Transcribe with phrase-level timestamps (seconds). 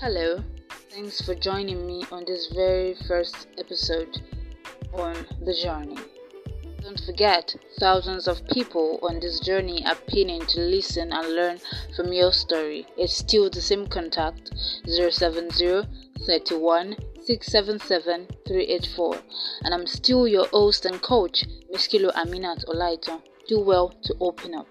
[0.00, 0.40] Hello,
[0.90, 4.22] thanks for joining me on this very first episode
[4.92, 5.96] on the journey.
[6.80, 11.58] Don't forget, thousands of people on this journey are pinning to listen and learn
[11.96, 12.86] from your story.
[12.96, 14.52] It's still the same contact
[14.86, 15.82] 070
[16.24, 16.94] 31
[17.24, 19.16] 677 384,
[19.64, 21.42] and I'm still your host and coach,
[21.74, 23.20] Miskilo Aminat Olaito.
[23.48, 24.68] Do well to open up.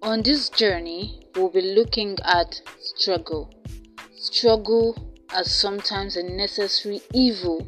[0.00, 3.52] On this journey, we'll be looking at struggle
[4.32, 4.96] struggle
[5.34, 7.66] as sometimes a necessary evil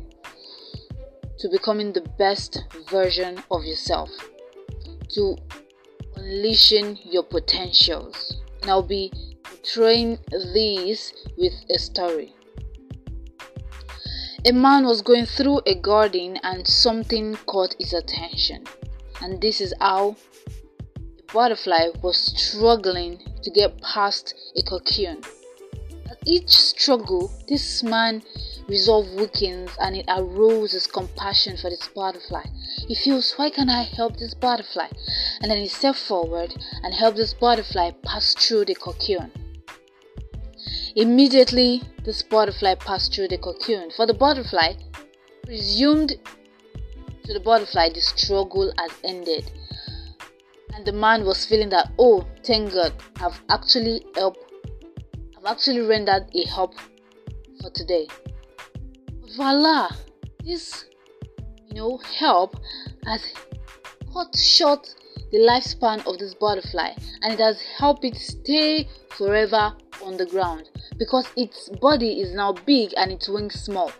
[1.38, 4.08] to becoming the best version of yourself,
[5.10, 5.36] to
[6.16, 8.38] unleashing your potentials.
[8.62, 10.18] And I'll be portraying
[10.54, 12.34] these with a story.
[14.46, 18.64] A man was going through a garden and something caught his attention.
[19.20, 20.16] And this is how
[20.88, 25.20] a butterfly was struggling to get past a cocoon
[26.26, 28.22] each struggle, this man
[28.68, 32.44] resolve weakens and it arouses compassion for this butterfly.
[32.86, 34.88] He feels, why can't I help this butterfly?
[35.40, 39.30] And then he steps forward and helps this butterfly pass through the cocoon.
[40.96, 43.90] Immediately, this butterfly passed through the cocoon.
[43.90, 44.74] For the butterfly,
[45.44, 46.14] presumed
[47.24, 49.50] to the butterfly, the struggle has ended.
[50.74, 54.53] And the man was feeling that, oh, thank God, I've actually helped
[55.44, 56.74] have actually rendered a help
[57.60, 58.06] for today.
[59.36, 59.90] Voila!
[60.44, 60.84] This,
[61.68, 62.56] you know, help
[63.06, 63.22] has
[64.12, 64.94] cut short
[65.32, 66.90] the lifespan of this butterfly
[67.22, 72.52] and it has helped it stay forever on the ground because its body is now
[72.52, 73.90] big and its wings small.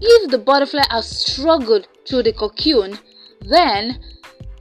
[0.00, 2.98] If the butterfly has struggled through the cocoon,
[3.40, 4.02] then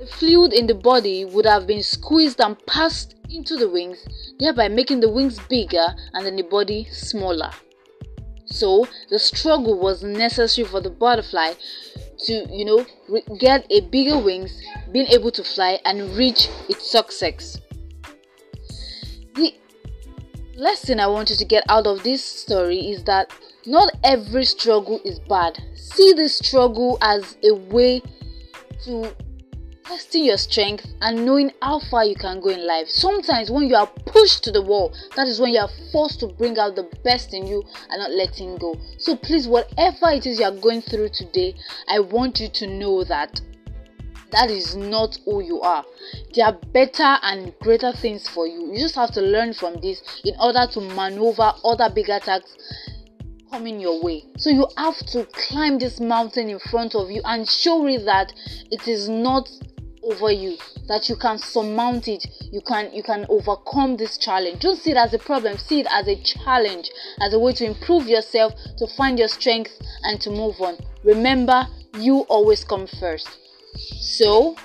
[0.03, 4.05] the fluid in the body would have been squeezed and passed into the wings,
[4.37, 7.51] thereby making the wings bigger and then the body smaller.
[8.45, 11.53] So, the struggle was necessary for the butterfly
[12.25, 12.85] to, you know,
[13.39, 14.61] get a bigger wings,
[14.91, 17.59] being able to fly and reach its success.
[19.35, 19.55] The
[20.55, 23.31] lesson I wanted to get out of this story is that
[23.65, 25.63] not every struggle is bad.
[25.75, 28.01] See this struggle as a way
[28.83, 29.15] to
[29.83, 32.87] testing your strength and knowing how far you can go in life.
[32.89, 36.27] Sometimes, when you are pushed to the wall, that is when you are forced to
[36.27, 38.75] bring out the best in you and not letting go.
[38.97, 41.55] So, please, whatever it is you are going through today,
[41.87, 43.41] I want you to know that
[44.31, 45.85] that is not who you are.
[46.33, 48.73] There are better and greater things for you.
[48.73, 52.57] You just have to learn from this in order to maneuver other bigger tasks
[53.51, 54.25] coming your way.
[54.37, 58.33] So you have to climb this mountain in front of you and show it that
[58.71, 59.47] it is not
[60.03, 62.25] over you that you can surmount it.
[62.51, 64.59] You can you can overcome this challenge.
[64.59, 65.57] Don't see it as a problem.
[65.57, 66.91] See it as a challenge
[67.21, 69.71] as a way to improve yourself to find your strength
[70.03, 70.77] and to move on.
[71.03, 73.29] Remember you always come first.
[73.75, 74.55] So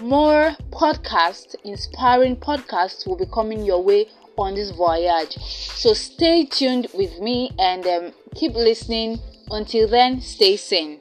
[0.00, 5.36] more podcasts inspiring podcasts will be coming your way on this voyage.
[5.42, 9.18] So stay tuned with me and um, keep listening.
[9.50, 11.00] Until then stay sane